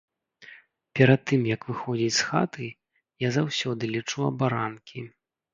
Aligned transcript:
Перад 0.99 1.21
тым 1.31 1.41
як 1.55 1.61
выходзіць 1.71 2.15
з 2.21 2.27
хаты, 2.29 2.65
я 3.27 3.33
заўсёды 3.39 3.83
лічу 3.95 4.19
абаранкі. 4.31 4.99